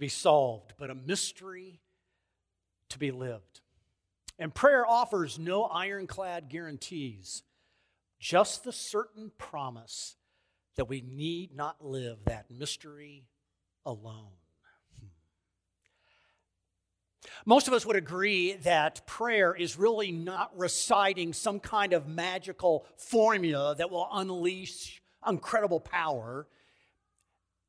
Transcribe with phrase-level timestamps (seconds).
[0.00, 1.80] be solved, but a mystery
[2.88, 3.60] to be lived.
[4.38, 7.44] And prayer offers no ironclad guarantees,
[8.18, 10.16] just the certain promise
[10.76, 13.26] that we need not live that mystery
[13.84, 14.32] alone.
[17.46, 22.86] Most of us would agree that prayer is really not reciting some kind of magical
[22.96, 26.46] formula that will unleash incredible power.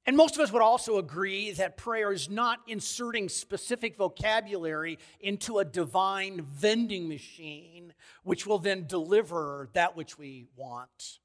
[0.05, 5.59] And most of us would also agree that prayer is not inserting specific vocabulary into
[5.59, 11.19] a divine vending machine, which will then deliver that which we want.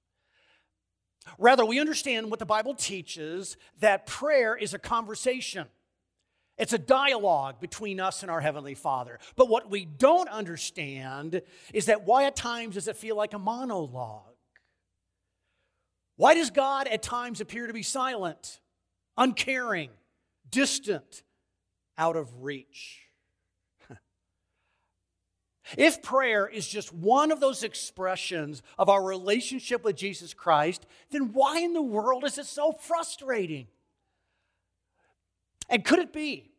[1.38, 5.66] Rather, we understand what the Bible teaches that prayer is a conversation.
[6.58, 9.18] It's a dialogue between us and our Heavenly Father.
[9.36, 13.38] But what we don't understand is that why at times does it feel like a
[13.38, 14.22] monologue?
[16.16, 18.60] Why does God at times appear to be silent,
[19.16, 19.90] uncaring,
[20.50, 21.22] distant,
[21.98, 23.02] out of reach?
[25.76, 31.32] If prayer is just one of those expressions of our relationship with Jesus Christ, then
[31.32, 33.66] why in the world is it so frustrating?
[35.68, 36.52] And could it be?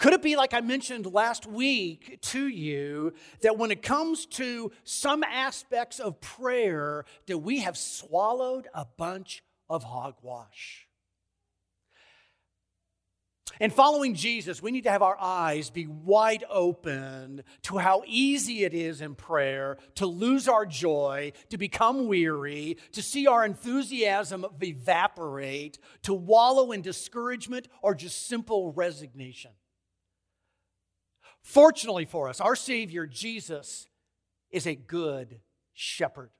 [0.00, 4.72] Could it be, like I mentioned last week to you, that when it comes to
[4.82, 10.86] some aspects of prayer, that we have swallowed a bunch of hogwash?
[13.62, 18.64] And following Jesus, we need to have our eyes be wide open to how easy
[18.64, 24.46] it is in prayer to lose our joy, to become weary, to see our enthusiasm
[24.62, 29.50] evaporate, to wallow in discouragement or just simple resignation.
[31.42, 33.88] Fortunately for us, our Savior, Jesus,
[34.50, 35.40] is a good
[35.74, 36.30] shepherd.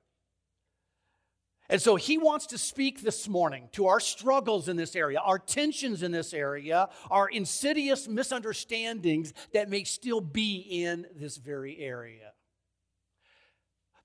[1.71, 5.39] And so he wants to speak this morning to our struggles in this area, our
[5.39, 12.33] tensions in this area, our insidious misunderstandings that may still be in this very area.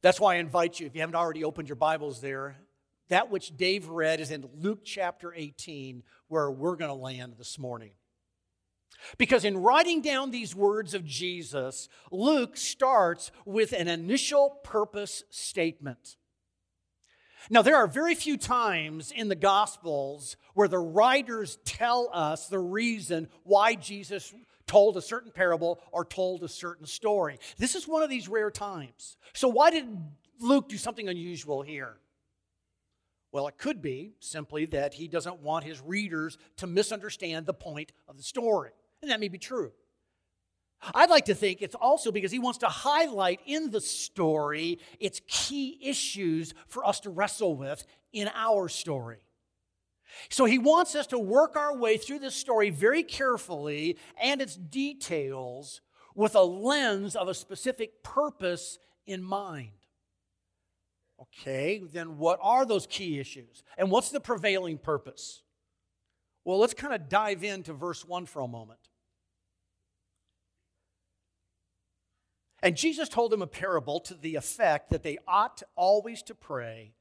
[0.00, 2.56] That's why I invite you, if you haven't already opened your Bibles there,
[3.08, 7.58] that which Dave read is in Luke chapter 18, where we're going to land this
[7.58, 7.94] morning.
[9.18, 16.16] Because in writing down these words of Jesus, Luke starts with an initial purpose statement.
[17.48, 22.58] Now, there are very few times in the Gospels where the writers tell us the
[22.58, 24.34] reason why Jesus
[24.66, 27.38] told a certain parable or told a certain story.
[27.56, 29.16] This is one of these rare times.
[29.32, 29.86] So, why did
[30.40, 31.96] Luke do something unusual here?
[33.30, 37.92] Well, it could be simply that he doesn't want his readers to misunderstand the point
[38.08, 38.70] of the story.
[39.02, 39.72] And that may be true.
[40.94, 45.20] I'd like to think it's also because he wants to highlight in the story its
[45.26, 49.18] key issues for us to wrestle with in our story.
[50.28, 54.56] So he wants us to work our way through this story very carefully and its
[54.56, 55.80] details
[56.14, 59.70] with a lens of a specific purpose in mind.
[61.20, 63.62] Okay, then what are those key issues?
[63.78, 65.42] And what's the prevailing purpose?
[66.44, 68.78] Well, let's kind of dive into verse 1 for a moment.
[72.62, 76.94] And Jesus told them a parable to the effect that they ought always to pray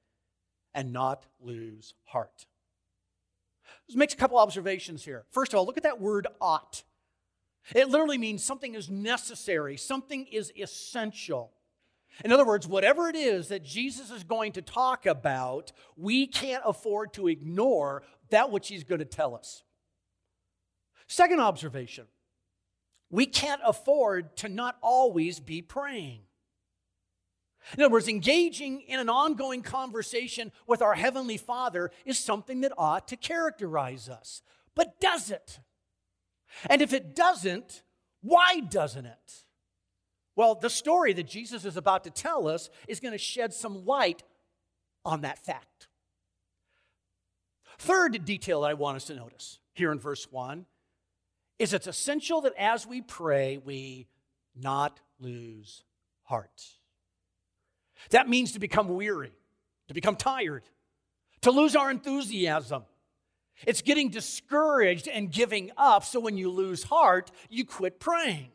[0.73, 2.45] and not lose heart.
[3.87, 5.25] Let's make a couple observations here.
[5.31, 6.83] First of all, look at that word ought.
[7.73, 11.51] It literally means something is necessary, something is essential.
[12.23, 16.63] In other words, whatever it is that Jesus is going to talk about, we can't
[16.65, 19.63] afford to ignore that which he's going to tell us.
[21.07, 22.05] Second observation
[23.15, 26.19] we can't afford to not always be praying.
[27.77, 32.73] In other words, engaging in an ongoing conversation with our Heavenly Father is something that
[32.77, 34.41] ought to characterize us.
[34.75, 35.61] But does it?
[36.69, 37.83] And if it doesn't,
[38.21, 39.45] why doesn't it?
[40.35, 43.85] Well, the story that Jesus is about to tell us is going to shed some
[43.85, 44.23] light
[45.05, 45.87] on that fact.
[47.79, 50.65] Third detail that I want us to notice here in verse 1
[51.59, 54.07] is it's essential that as we pray, we
[54.55, 55.83] not lose
[56.23, 56.63] heart.
[58.09, 59.31] That means to become weary,
[59.87, 60.63] to become tired,
[61.41, 62.83] to lose our enthusiasm.
[63.65, 68.49] It's getting discouraged and giving up, so when you lose heart, you quit praying.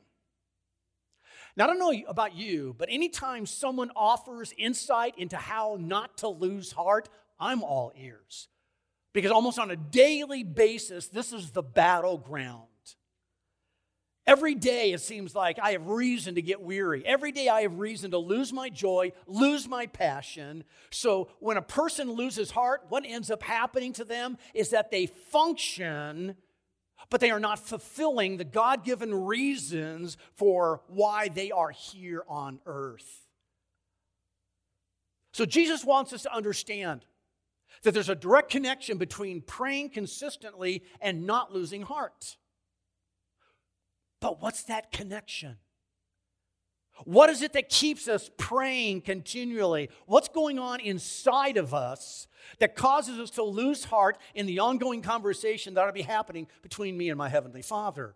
[1.57, 6.29] Now, I don't know about you, but anytime someone offers insight into how not to
[6.29, 7.09] lose heart,
[7.39, 8.49] I'm all ears.
[9.13, 12.70] Because almost on a daily basis, this is the battleground.
[14.27, 17.05] Every day it seems like I have reason to get weary.
[17.05, 20.65] Every day I have reason to lose my joy, lose my passion.
[20.91, 25.07] So when a person loses heart, what ends up happening to them is that they
[25.07, 26.37] function
[27.09, 32.61] but they are not fulfilling the God given reasons for why they are here on
[32.67, 33.27] earth.
[35.33, 37.05] So Jesus wants us to understand
[37.83, 42.37] that there's a direct connection between praying consistently and not losing heart.
[44.21, 45.57] But what's that connection?
[47.05, 49.89] What is it that keeps us praying continually?
[50.07, 52.27] What's going on inside of us
[52.59, 56.47] that causes us to lose heart in the ongoing conversation that ought to be happening
[56.63, 58.15] between me and my Heavenly Father?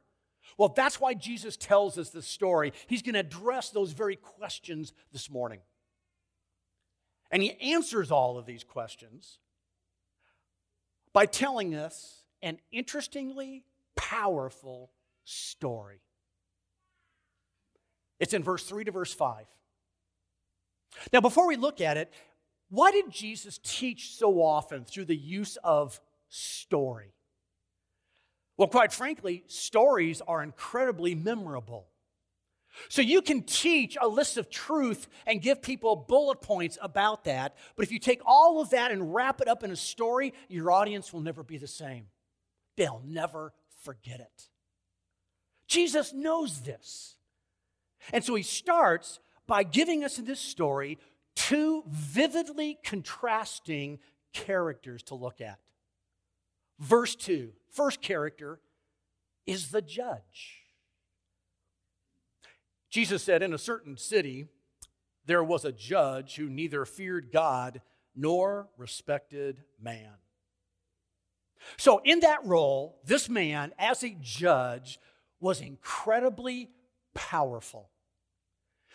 [0.59, 2.75] Well, that's why Jesus tells us this story.
[2.87, 5.61] He's going to address those very questions this morning.
[7.31, 9.39] And he answers all of these questions
[11.13, 13.65] by telling us an interestingly
[13.97, 14.91] powerful
[15.25, 16.01] story.
[18.21, 19.47] It's in verse 3 to verse 5.
[21.13, 22.13] Now, before we look at it,
[22.71, 27.13] why did Jesus teach so often through the use of story?
[28.57, 31.89] Well, quite frankly, stories are incredibly memorable.
[32.89, 37.57] So you can teach a list of truth and give people bullet points about that,
[37.77, 40.73] but if you take all of that and wrap it up in a story, your
[40.73, 42.07] audience will never be the same.
[42.77, 44.49] They'll never forget it.
[45.75, 47.17] Jesus knows this.
[48.13, 49.19] And so he starts
[49.49, 50.99] by giving us in this story
[51.35, 53.99] two vividly contrasting
[54.33, 55.59] characters to look at.
[56.79, 58.61] Verse 2, first character
[59.47, 60.61] is the judge.
[62.89, 64.47] Jesus said, In a certain city,
[65.27, 67.81] there was a judge who neither feared God
[68.15, 70.13] nor respected man.
[71.77, 75.01] So, in that role, this man, as a judge,
[75.45, 76.71] was incredibly
[77.15, 77.91] powerful.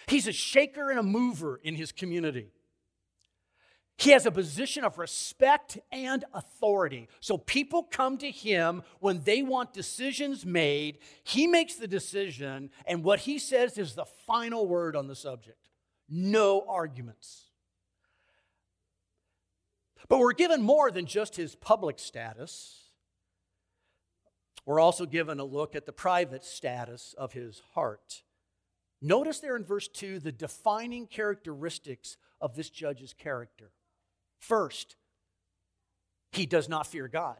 [0.07, 2.47] He's a shaker and a mover in his community.
[3.97, 7.07] He has a position of respect and authority.
[7.19, 10.97] So people come to him when they want decisions made.
[11.23, 15.69] He makes the decision, and what he says is the final word on the subject.
[16.09, 17.43] No arguments.
[20.07, 22.88] But we're given more than just his public status.
[24.69, 28.21] We're also given a look at the private status of his heart.
[29.01, 33.71] Notice there in verse 2 the defining characteristics of this judge's character.
[34.37, 34.95] First,
[36.33, 37.37] he does not fear God.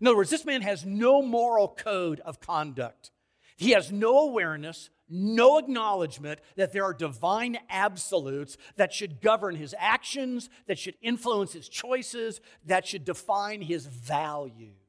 [0.00, 3.10] In other words, this man has no moral code of conduct.
[3.58, 9.74] He has no awareness, no acknowledgement that there are divine absolutes that should govern his
[9.78, 14.83] actions, that should influence his choices, that should define his values.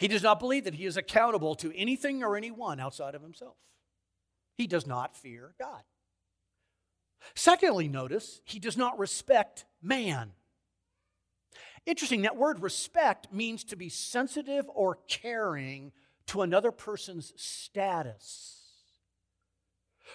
[0.00, 3.56] He does not believe that he is accountable to anything or anyone outside of himself.
[4.56, 5.82] He does not fear God.
[7.34, 10.32] Secondly, notice he does not respect man.
[11.84, 15.92] Interesting, that word respect means to be sensitive or caring
[16.28, 18.62] to another person's status.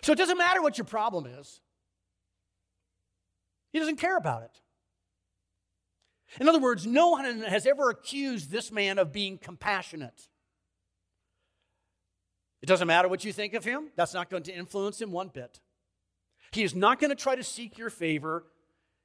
[0.01, 1.61] So it doesn't matter what your problem is,
[3.71, 4.61] he doesn't care about it.
[6.39, 10.27] In other words, no one has ever accused this man of being compassionate.
[12.61, 15.27] It doesn't matter what you think of him, that's not going to influence him one
[15.27, 15.59] bit.
[16.51, 18.45] He is not going to try to seek your favor.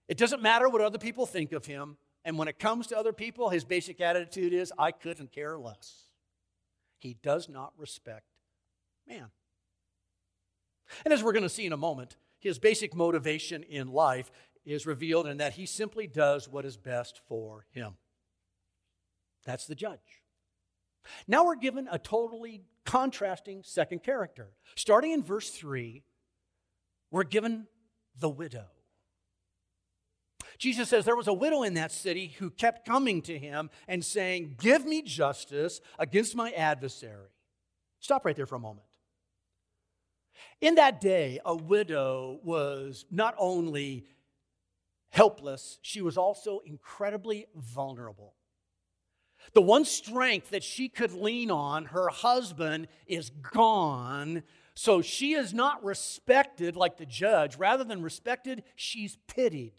[0.09, 1.97] It doesn't matter what other people think of him.
[2.25, 6.05] And when it comes to other people, his basic attitude is, I couldn't care less.
[6.99, 8.27] He does not respect
[9.07, 9.31] man.
[11.05, 14.31] And as we're going to see in a moment, his basic motivation in life
[14.71, 17.95] is revealed in that he simply does what is best for him.
[19.45, 20.23] That's the judge.
[21.27, 24.51] Now we're given a totally contrasting second character.
[24.77, 26.03] Starting in verse 3,
[27.11, 27.67] we're given
[28.19, 28.67] the widow.
[30.59, 34.05] Jesus says there was a widow in that city who kept coming to him and
[34.05, 37.31] saying, Give me justice against my adversary.
[37.99, 38.87] Stop right there for a moment.
[40.61, 44.05] In that day, a widow was not only
[45.11, 48.35] helpless, she was also incredibly vulnerable.
[49.53, 54.43] The one strength that she could lean on, her husband, is gone.
[54.75, 57.57] So she is not respected like the judge.
[57.57, 59.73] Rather than respected, she's pitied.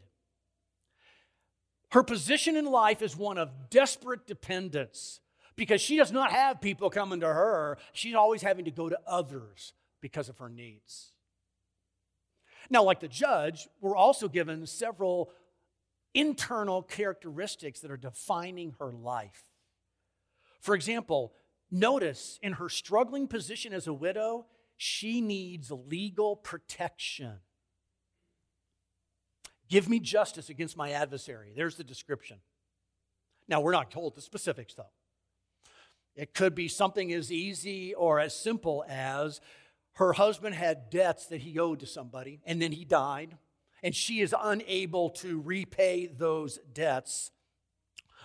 [1.91, 5.19] Her position in life is one of desperate dependence
[5.55, 7.77] because she does not have people coming to her.
[7.93, 11.10] She's always having to go to others because of her needs.
[12.69, 15.31] Now, like the judge, we're also given several
[16.13, 19.43] internal characteristics that are defining her life.
[20.59, 21.33] For example,
[21.71, 24.45] notice in her struggling position as a widow,
[24.77, 27.39] she needs legal protection.
[29.69, 31.53] Give me justice against my adversary.
[31.55, 32.37] There's the description.
[33.47, 34.91] Now, we're not told the specifics, though.
[36.15, 39.39] It could be something as easy or as simple as
[39.93, 43.37] her husband had debts that he owed to somebody, and then he died,
[43.83, 47.31] and she is unable to repay those debts.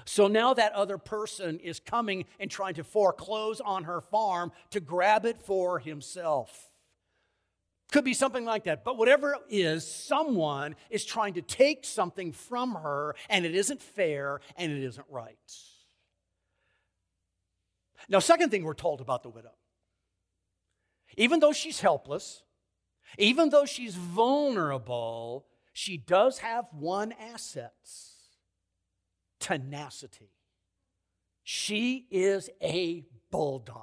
[0.04, 4.80] So now that other person is coming and trying to foreclose on her farm to
[4.80, 6.70] grab it for himself.
[7.92, 8.85] Could be something like that.
[8.85, 13.80] But whatever it is, someone is trying to take something from her, and it isn't
[13.80, 15.37] fair and it isn't right.
[18.08, 19.52] Now, second thing we're told about the widow
[21.16, 22.42] even though she's helpless,
[23.18, 27.75] even though she's vulnerable, she does have one asset
[29.40, 30.32] tenacity.
[31.44, 33.82] She is a bulldog.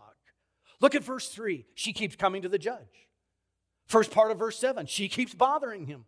[0.81, 1.65] Look at verse 3.
[1.75, 3.07] She keeps coming to the judge.
[3.87, 6.05] First part of verse 7, she keeps bothering him.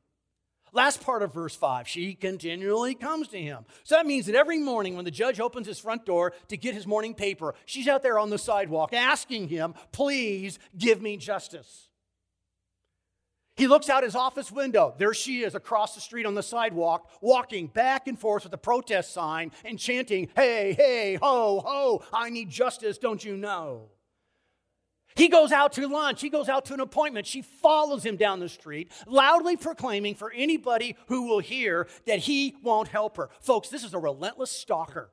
[0.75, 3.63] Last part of verse 5, she continually comes to him.
[3.85, 6.73] So that means that every morning when the judge opens his front door to get
[6.73, 11.87] his morning paper, she's out there on the sidewalk asking him, Please give me justice.
[13.55, 14.93] He looks out his office window.
[14.97, 18.57] There she is across the street on the sidewalk, walking back and forth with a
[18.57, 23.91] protest sign and chanting, Hey, hey, ho, ho, I need justice, don't you know?
[25.15, 26.19] He goes out to lunch.
[26.19, 27.25] He goes out to an appointment.
[27.25, 32.55] She follows him down the street, loudly proclaiming for anybody who will hear that he
[32.61, 33.29] won't help her.
[33.39, 35.11] Folks, this is a relentless stalker.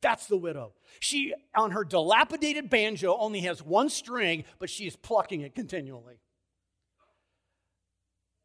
[0.00, 0.74] That's the widow.
[1.00, 6.20] She, on her dilapidated banjo, only has one string, but she is plucking it continually.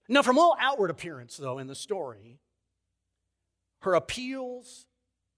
[0.07, 2.39] Now, from all outward appearance, though, in the story,
[3.81, 4.87] her appeals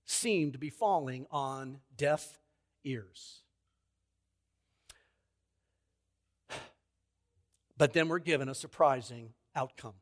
[0.05, 2.39] seem to be falling on deaf
[2.85, 3.41] ears.
[7.81, 9.95] But then we're given a surprising outcome.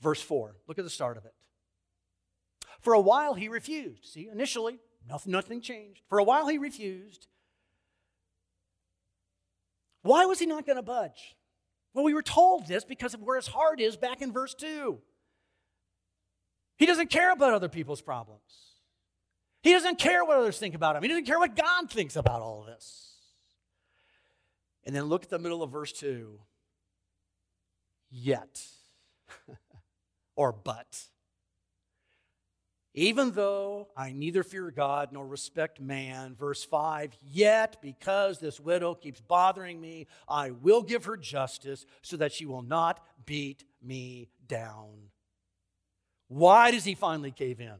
[0.00, 1.34] Verse 4, look at the start of it.
[2.80, 4.06] For a while he refused.
[4.06, 6.00] See, initially, nothing, nothing changed.
[6.08, 7.26] For a while he refused.
[10.00, 11.36] Why was he not going to budge?
[11.92, 14.98] Well, we were told this because of where his heart is back in verse 2.
[16.78, 18.78] He doesn't care about other people's problems.
[19.62, 21.02] He doesn't care what others think about him.
[21.02, 23.07] He doesn't care what God thinks about all of this.
[24.88, 26.40] And then look at the middle of verse 2.
[28.10, 28.64] Yet,
[30.34, 31.04] or but.
[32.94, 38.94] Even though I neither fear God nor respect man, verse 5, yet because this widow
[38.94, 44.30] keeps bothering me, I will give her justice so that she will not beat me
[44.46, 45.10] down.
[46.28, 47.76] Why does he finally cave in?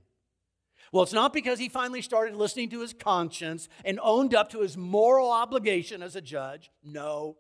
[0.93, 4.61] Well, it's not because he finally started listening to his conscience and owned up to
[4.61, 6.71] his moral obligation as a judge.
[6.83, 7.37] No.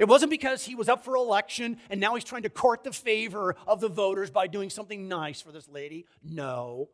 [0.00, 2.92] It wasn't because he was up for election and now he's trying to court the
[2.92, 6.06] favor of the voters by doing something nice for this lady.
[6.24, 6.88] No.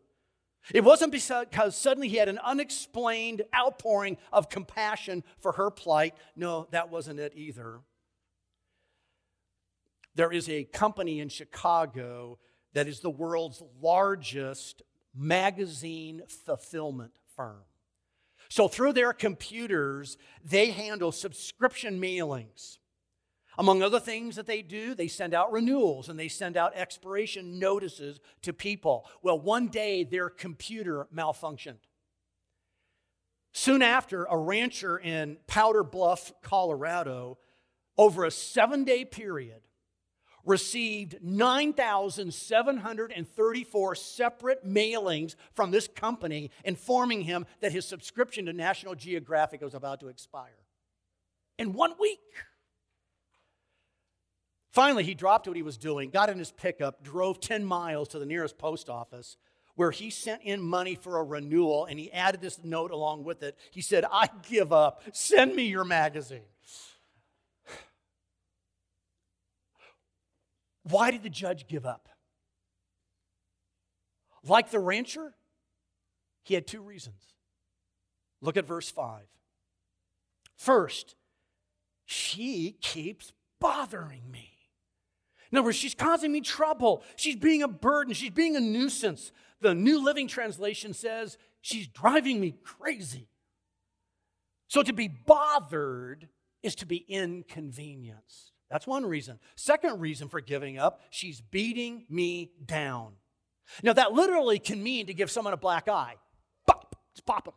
[0.72, 6.14] It wasn't because suddenly he had an unexplained outpouring of compassion for her plight.
[6.36, 7.80] No, that wasn't it either.
[10.14, 12.38] There is a company in Chicago
[12.74, 14.82] that is the world's largest
[15.14, 17.62] magazine fulfillment firm.
[18.48, 22.78] So, through their computers, they handle subscription mailings.
[23.58, 27.58] Among other things that they do, they send out renewals and they send out expiration
[27.58, 29.06] notices to people.
[29.22, 31.80] Well, one day their computer malfunctioned.
[33.52, 37.38] Soon after, a rancher in Powder Bluff, Colorado,
[37.98, 39.61] over a seven day period,
[40.44, 49.60] received 9,734 separate mailings from this company informing him that his subscription to National Geographic
[49.60, 50.50] was about to expire.
[51.58, 52.18] In one week.
[54.72, 58.18] Finally, he dropped what he was doing, got in his pickup, drove 10 miles to
[58.18, 59.36] the nearest post office
[59.74, 63.42] where he sent in money for a renewal and he added this note along with
[63.42, 63.56] it.
[63.70, 65.02] He said, I give up.
[65.12, 66.42] Send me your magazine.
[70.84, 72.08] Why did the judge give up?
[74.44, 75.34] Like the rancher,
[76.42, 77.22] he had two reasons.
[78.40, 79.22] Look at verse 5.
[80.56, 81.14] First,
[82.04, 84.50] she keeps bothering me.
[85.50, 87.04] In other words, she's causing me trouble.
[87.16, 88.14] She's being a burden.
[88.14, 89.32] She's being a nuisance.
[89.60, 93.28] The New Living Translation says she's driving me crazy.
[94.66, 96.28] So to be bothered
[96.62, 98.52] is to be inconvenienced.
[98.72, 99.38] That's one reason.
[99.54, 103.12] Second reason for giving up, she's beating me down.
[103.82, 106.14] Now, that literally can mean to give someone a black eye.
[106.66, 107.54] Pop, just pop them.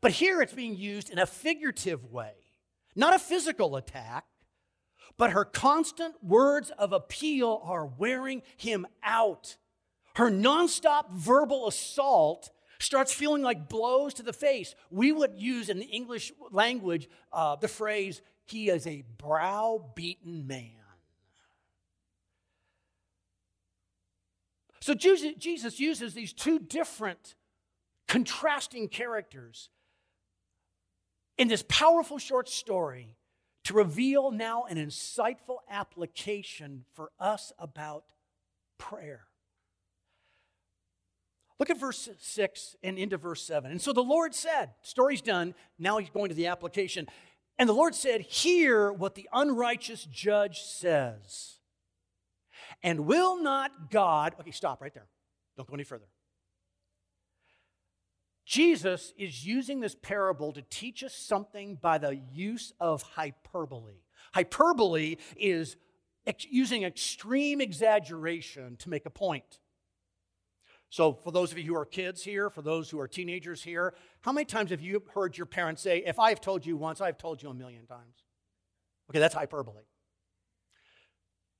[0.00, 2.32] But here it's being used in a figurative way,
[2.96, 4.24] not a physical attack,
[5.18, 9.56] but her constant words of appeal are wearing him out.
[10.16, 15.78] Her nonstop verbal assault starts feeling like blows to the face, we would use in
[15.78, 20.70] the English language uh, the phrase, he is a browbeaten man.
[24.80, 27.36] So Jesus uses these two different
[28.06, 29.70] contrasting characters
[31.38, 33.16] in this powerful short story
[33.64, 38.04] to reveal now an insightful application for us about
[38.76, 39.22] prayer.
[41.58, 43.70] Look at verse 6 and into verse 7.
[43.70, 47.06] And so the Lord said, story's done, now he's going to the application.
[47.58, 51.58] And the Lord said, Hear what the unrighteous judge says.
[52.82, 55.06] And will not God, okay, stop right there.
[55.56, 56.06] Don't go any further.
[58.44, 63.94] Jesus is using this parable to teach us something by the use of hyperbole.
[64.34, 65.76] Hyperbole is
[66.26, 69.60] ex- using extreme exaggeration to make a point.
[70.90, 73.94] So, for those of you who are kids here, for those who are teenagers here,
[74.24, 77.18] how many times have you heard your parents say, If I've told you once, I've
[77.18, 78.24] told you a million times?
[79.10, 79.82] Okay, that's hyperbole.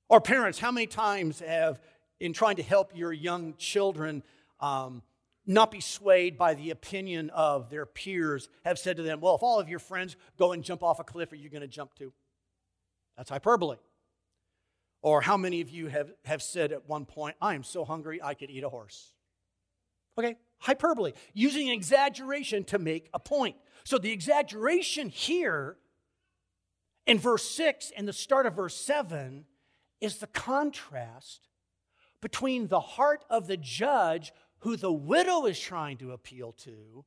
[0.09, 1.79] Or parents, how many times have,
[2.19, 4.23] in trying to help your young children
[4.59, 5.03] um,
[5.45, 9.43] not be swayed by the opinion of their peers, have said to them, Well, if
[9.43, 11.93] all of your friends go and jump off a cliff, are you going to jump
[11.93, 12.13] too?
[13.15, 13.77] That's hyperbole.
[15.03, 18.23] Or how many of you have, have said at one point, I am so hungry
[18.23, 19.13] I could eat a horse?
[20.17, 23.55] Okay, hyperbole, using exaggeration to make a point.
[23.83, 25.77] So the exaggeration here
[27.05, 29.45] in verse 6 and the start of verse 7
[30.01, 31.47] is the contrast
[32.21, 37.05] between the heart of the judge who the widow is trying to appeal to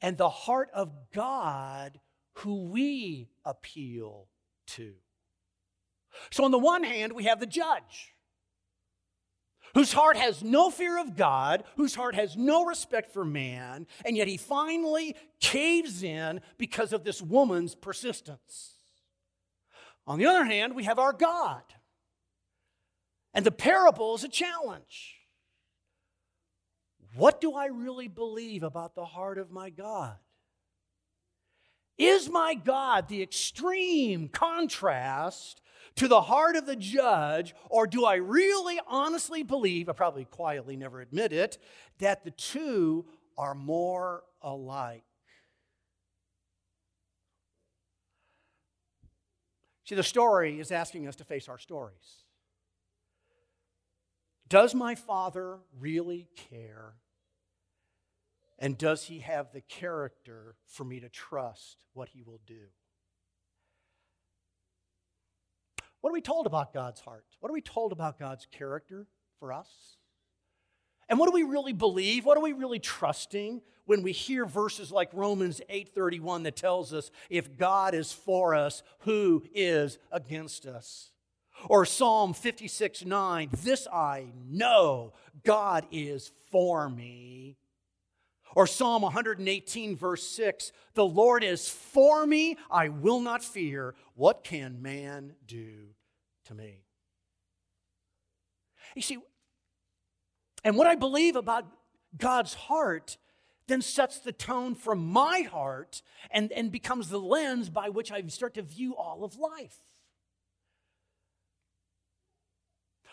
[0.00, 1.98] and the heart of God
[2.34, 4.28] who we appeal
[4.68, 4.94] to.
[6.30, 8.14] So, on the one hand, we have the judge
[9.74, 14.16] whose heart has no fear of God, whose heart has no respect for man, and
[14.16, 18.74] yet he finally caves in because of this woman's persistence.
[20.06, 21.62] On the other hand, we have our God.
[23.32, 25.16] And the parable is a challenge.
[27.14, 30.16] What do I really believe about the heart of my God?
[31.98, 35.60] Is my God the extreme contrast
[36.00, 40.74] to the heart of the judge, or do I really honestly believe, I probably quietly
[40.74, 41.58] never admit it,
[41.98, 43.04] that the two
[43.36, 45.04] are more alike?
[49.84, 52.24] See, the story is asking us to face our stories.
[54.48, 56.94] Does my father really care?
[58.58, 62.68] And does he have the character for me to trust what he will do?
[66.00, 67.24] What are we told about God's heart?
[67.40, 69.06] What are we told about God's character
[69.38, 69.96] for us?
[71.08, 72.24] And what do we really believe?
[72.24, 77.10] What are we really trusting when we hear verses like Romans 8:31 that tells us
[77.28, 81.10] if God is for us, who is against us?
[81.68, 85.12] Or Psalm 56 9, this I know,
[85.44, 87.58] God is for me.
[88.54, 93.94] Or Psalm 118, verse 6 The Lord is for me, I will not fear.
[94.14, 95.94] What can man do
[96.46, 96.78] to me?
[98.96, 99.18] You see,
[100.64, 101.66] and what I believe about
[102.16, 103.16] God's heart
[103.68, 108.20] then sets the tone for my heart and, and becomes the lens by which I
[108.26, 109.78] start to view all of life.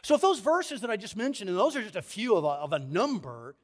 [0.01, 2.43] So, if those verses that I just mentioned, and those are just a few of
[2.43, 3.55] a, of a number,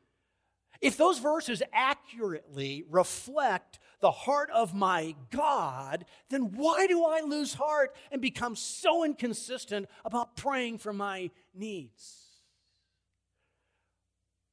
[0.83, 7.53] if those verses accurately reflect the heart of my God, then why do I lose
[7.53, 12.17] heart and become so inconsistent about praying for my needs?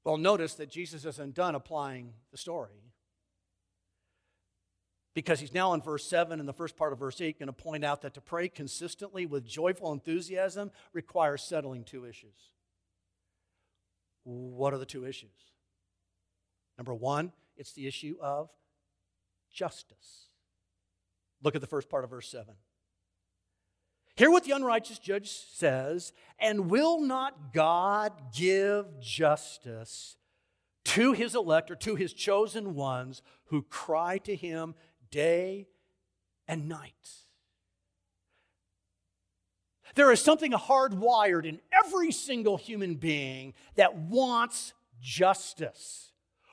[0.04, 2.92] Well, notice that Jesus isn't done applying the story.
[5.14, 7.52] Because he's now in verse 7 and the first part of verse 8 going to
[7.52, 12.52] point out that to pray consistently with joyful enthusiasm requires settling two issues.
[14.22, 15.49] What are the two issues?
[16.80, 18.48] Number one, it's the issue of
[19.52, 20.28] justice.
[21.42, 22.54] Look at the first part of verse 7.
[24.16, 30.16] Hear what the unrighteous judge says, and will not God give justice
[30.86, 34.74] to his elect or to his chosen ones who cry to him
[35.10, 35.68] day
[36.48, 37.10] and night?
[39.96, 46.09] There is something hardwired in every single human being that wants justice.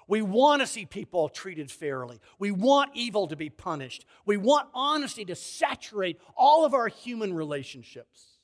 [0.08, 2.20] We want to see people treated fairly.
[2.40, 4.06] We want evil to be punished.
[4.26, 8.38] We want honesty to saturate all of our human relationships.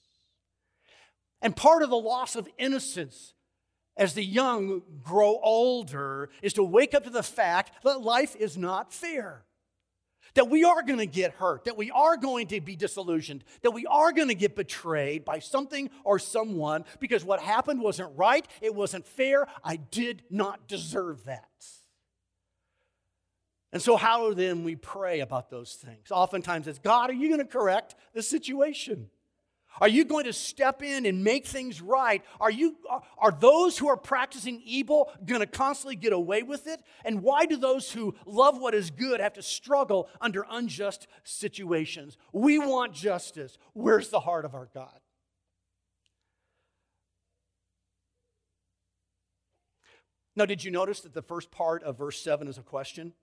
[1.41, 3.33] And part of the loss of innocence
[3.95, 8.57] as the young grow older is to wake up to the fact that life is
[8.57, 9.45] not fair.
[10.35, 13.71] That we are going to get hurt, that we are going to be disillusioned, that
[13.71, 18.47] we are going to get betrayed by something or someone because what happened wasn't right,
[18.61, 21.49] it wasn't fair, I did not deserve that.
[23.71, 26.11] And so, how then we pray about those things?
[26.11, 29.09] Oftentimes it's God, are you going to correct the situation?
[29.81, 32.23] Are you going to step in and make things right?
[32.39, 32.75] Are, you,
[33.17, 36.81] are those who are practicing evil going to constantly get away with it?
[37.03, 42.17] And why do those who love what is good have to struggle under unjust situations?
[42.31, 43.57] We want justice.
[43.73, 44.99] Where's the heart of our God?
[50.35, 53.13] Now, did you notice that the first part of verse 7 is a question?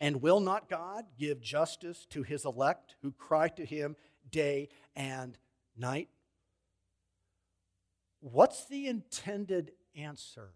[0.00, 3.96] And will not God give justice to his elect who cry to him
[4.30, 5.36] day and
[5.76, 6.08] night?
[8.20, 10.50] What's the intended answer?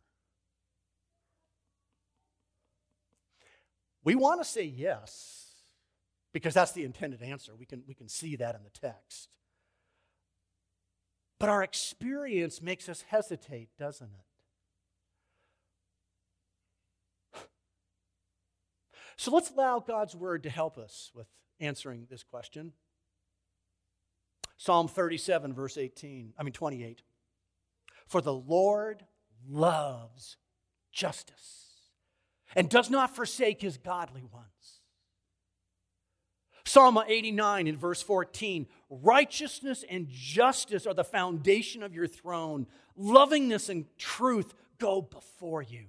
[4.05, 5.53] We want to say yes
[6.33, 7.55] because that's the intended answer.
[7.57, 9.37] We can, we can see that in the text.
[11.39, 14.11] But our experience makes us hesitate, doesn't
[17.35, 17.39] it?
[19.17, 21.27] So let's allow God's word to help us with
[21.61, 22.73] answering this question.
[24.63, 27.03] Psalm 37, verse 18, I mean 28.
[28.07, 29.05] For the Lord
[29.51, 30.37] loves
[30.93, 31.81] justice
[32.55, 34.47] and does not forsake his godly ones.
[36.65, 43.69] Psalm 89 in verse 14 Righteousness and justice are the foundation of your throne, lovingness
[43.69, 45.87] and truth go before you.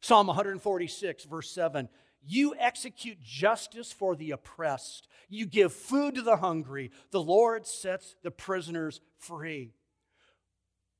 [0.00, 1.88] Psalm 146, verse 7
[2.26, 5.08] you execute justice for the oppressed.
[5.28, 6.90] You give food to the hungry.
[7.10, 9.72] The Lord sets the prisoners free.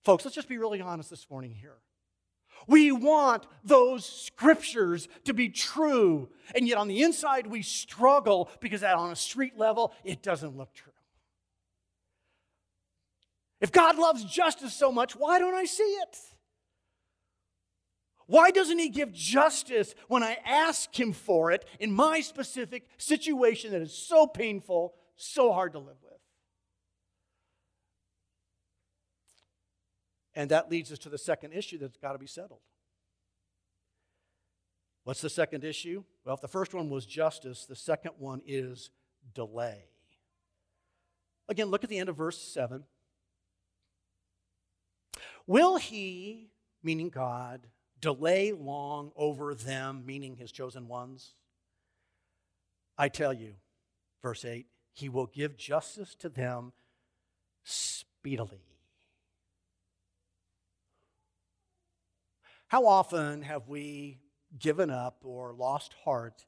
[0.05, 1.79] Folks, let's just be really honest this morning here.
[2.67, 8.83] We want those scriptures to be true, and yet on the inside we struggle because
[8.83, 10.93] on a street level it doesn't look true.
[13.61, 16.19] If God loves justice so much, why don't I see it?
[18.27, 23.71] Why doesn't he give justice when I ask him for it in my specific situation
[23.71, 26.13] that is so painful, so hard to live with?
[30.35, 32.61] And that leads us to the second issue that's got to be settled.
[35.05, 36.03] What's the second issue?
[36.25, 38.91] Well, if the first one was justice, the second one is
[39.35, 39.85] delay.
[41.49, 42.83] Again, look at the end of verse 7.
[45.47, 46.51] Will he,
[46.83, 47.69] meaning God,
[48.01, 51.35] delay long over them, meaning his chosen ones?
[52.99, 53.55] I tell you,
[54.23, 56.73] verse 8, he will give justice to them
[57.63, 58.63] speedily.
[62.69, 64.19] How often have we
[64.59, 66.47] given up or lost heart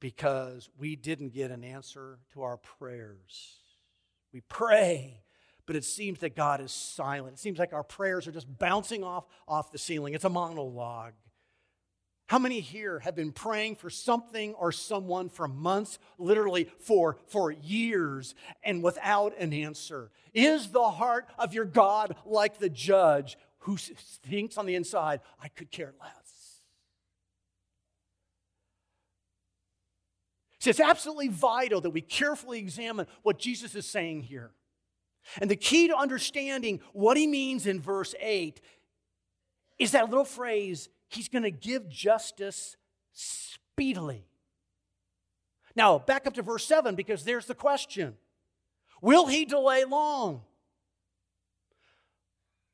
[0.00, 3.58] because we didn't get an answer to our prayers?
[4.32, 5.22] We pray
[5.70, 7.34] but it seems that God is silent.
[7.34, 10.14] It seems like our prayers are just bouncing off, off the ceiling.
[10.14, 11.12] It's a monologue.
[12.26, 17.52] How many here have been praying for something or someone for months, literally for, for
[17.52, 20.10] years, and without an answer?
[20.34, 25.46] Is the heart of your God like the judge who thinks on the inside, I
[25.46, 26.62] could care less?
[30.58, 34.50] See, it's absolutely vital that we carefully examine what Jesus is saying here.
[35.40, 38.60] And the key to understanding what he means in verse 8
[39.78, 42.76] is that little phrase, he's going to give justice
[43.12, 44.26] speedily.
[45.76, 48.16] Now, back up to verse 7 because there's the question
[49.02, 50.42] Will he delay long?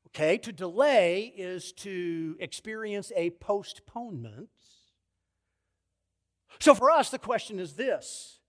[0.07, 4.49] Okay, to delay is to experience a postponement.
[6.59, 8.39] So for us, the question is this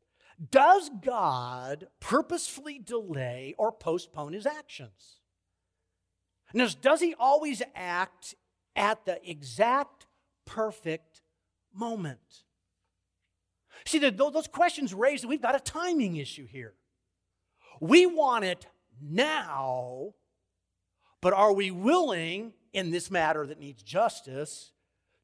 [0.51, 5.21] does God purposefully delay or postpone his actions?
[6.81, 8.35] Does he always act
[8.77, 10.07] at the exact
[10.47, 11.23] perfect
[11.75, 12.45] moment?
[13.85, 16.75] See, those questions raise that we've got a timing issue here.
[17.81, 18.67] We want it
[19.01, 20.15] now,
[21.21, 24.73] but are we willing in this matter that needs justice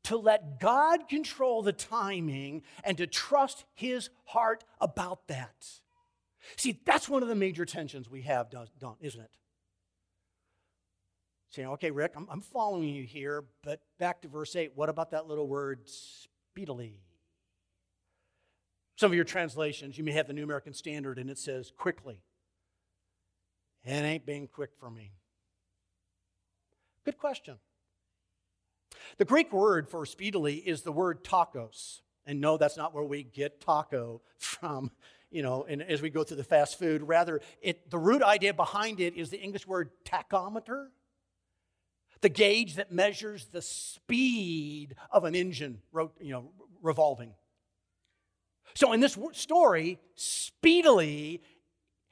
[0.05, 5.67] to let God control the timing and to trust his heart about that.
[6.57, 9.31] See, that's one of the major tensions we have, don't, isn't it?
[11.51, 15.13] Saying, okay, Rick, I'm, I'm following you here, but back to verse 8, what about
[15.13, 16.99] that little word speedily?
[18.97, 22.21] Some of your translations, you may have the New American Standard and it says quickly.
[23.85, 25.13] It ain't being quick for me.
[27.05, 27.59] Good question.
[29.19, 32.01] The Greek word for speedily is the word tacos.
[32.27, 34.91] And no, that's not where we get taco from,
[35.31, 37.03] you know, and as we go through the fast food.
[37.03, 40.89] Rather, it, the root idea behind it is the English word tachometer,
[42.21, 45.81] the gauge that measures the speed of an engine,
[46.21, 46.51] you know,
[46.83, 47.35] revolving.
[48.75, 51.43] So in this story, speedily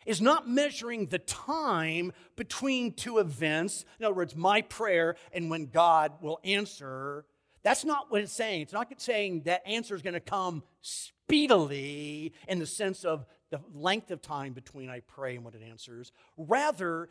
[0.07, 3.85] is not measuring the time between two events.
[3.99, 7.25] In other words, my prayer and when God will answer.
[7.63, 8.63] That's not what it's saying.
[8.63, 13.61] It's not saying that answer is going to come speedily in the sense of the
[13.73, 16.11] length of time between I pray and when it answers.
[16.37, 17.09] Rather,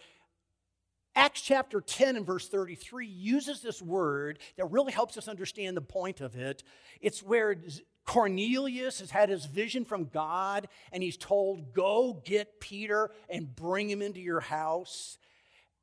[1.15, 5.81] Acts chapter 10 and verse 33 uses this word that really helps us understand the
[5.81, 6.63] point of it.
[7.01, 7.55] It's where
[8.05, 13.89] Cornelius has had his vision from God and he's told, Go get Peter and bring
[13.89, 15.17] him into your house.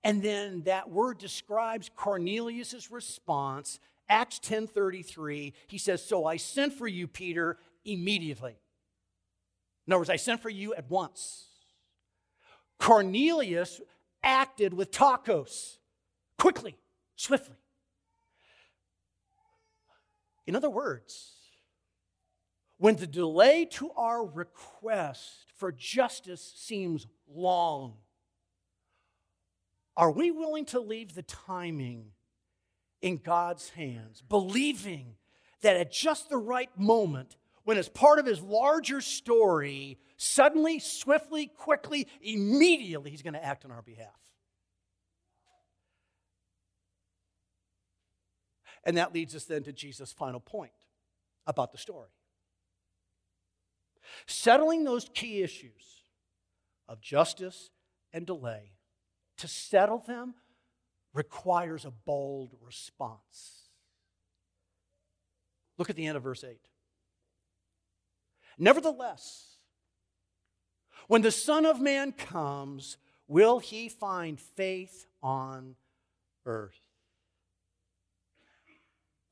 [0.04, 3.78] And then that word describes Cornelius' response.
[4.08, 8.58] Acts 10:33, he says, So I sent for you, Peter, immediately.
[9.86, 11.46] In other words, I sent for you at once.
[12.78, 13.80] Cornelius
[14.22, 15.78] acted with tacos,
[16.38, 16.76] quickly,
[17.16, 17.56] swiftly.
[20.46, 21.37] In other words,
[22.78, 27.94] when the delay to our request for justice seems long,
[29.96, 32.12] are we willing to leave the timing
[33.02, 35.16] in God's hands, believing
[35.62, 41.48] that at just the right moment, when it's part of his larger story, suddenly, swiftly,
[41.48, 44.06] quickly, immediately, he's going to act on our behalf?
[48.84, 50.72] And that leads us then to Jesus' final point
[51.46, 52.08] about the story.
[54.26, 56.02] Settling those key issues
[56.88, 57.70] of justice
[58.12, 58.72] and delay,
[59.38, 60.34] to settle them
[61.14, 63.68] requires a bold response.
[65.76, 66.58] Look at the end of verse 8.
[68.58, 69.56] Nevertheless,
[71.06, 72.96] when the Son of Man comes,
[73.28, 75.76] will he find faith on
[76.44, 76.80] earth?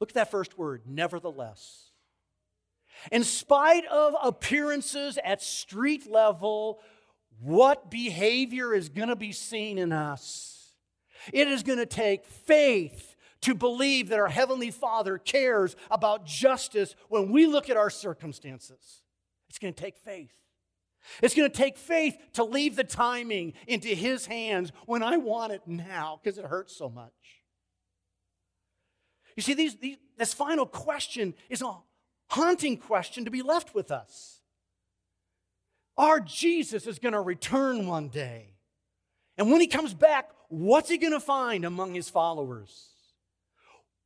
[0.01, 1.86] Look at that first word, nevertheless.
[3.13, 6.81] In spite of appearances at street level,
[7.41, 10.75] what behavior is going to be seen in us?
[11.33, 16.95] It is going to take faith to believe that our Heavenly Father cares about justice
[17.09, 19.03] when we look at our circumstances.
[19.49, 20.33] It's going to take faith.
[21.23, 25.53] It's going to take faith to leave the timing into His hands when I want
[25.53, 27.13] it now because it hurts so much.
[29.37, 31.73] You see, these, these, this final question is a
[32.29, 34.41] haunting question to be left with us.
[35.97, 38.55] Our Jesus is going to return one day.
[39.39, 42.91] And when he comes back, what's he going to find among his followers?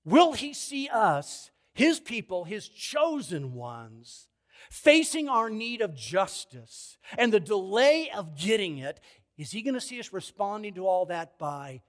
[0.04, 4.28] Will he see us, his people, his chosen ones,
[4.70, 9.00] facing our need of justice and the delay of getting it?
[9.36, 11.82] Is he going to see us responding to all that by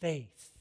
[0.00, 0.57] faith?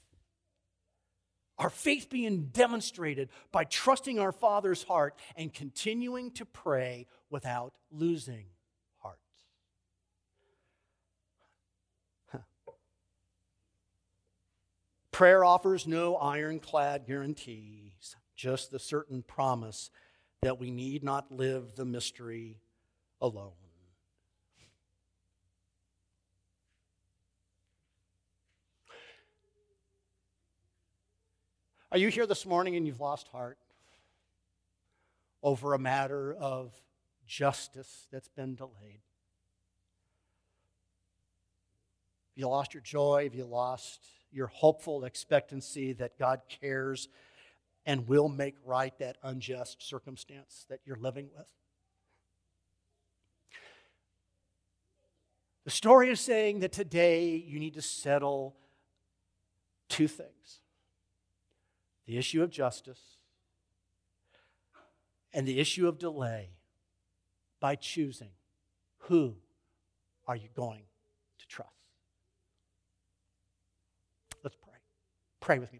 [1.60, 8.46] Our faith being demonstrated by trusting our Father's heart and continuing to pray without losing
[9.00, 9.18] heart.
[15.12, 19.90] Prayer offers no ironclad guarantees, just the certain promise
[20.44, 22.60] that we need not live the mystery
[23.20, 23.67] alone.
[31.90, 33.58] Are you here this morning and you've lost heart
[35.42, 36.74] over a matter of
[37.26, 39.00] justice that's been delayed?
[42.32, 43.24] Have you lost your joy?
[43.24, 47.08] Have you lost your hopeful expectancy that God cares
[47.86, 51.48] and will make right that unjust circumstance that you're living with?
[55.64, 58.58] The story is saying that today you need to settle
[59.88, 60.60] two things
[62.08, 63.18] the issue of justice
[65.34, 66.50] and the issue of delay
[67.60, 68.32] by choosing
[69.00, 69.36] who
[70.26, 70.84] are you going
[71.38, 71.72] to trust.
[74.44, 74.80] Let's pray.
[75.42, 75.80] Pray with me.